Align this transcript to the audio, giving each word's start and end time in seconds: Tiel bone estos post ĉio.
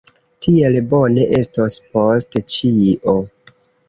Tiel 0.43 0.77
bone 0.93 1.27
estos 1.39 1.75
post 1.97 2.39
ĉio. 2.55 3.15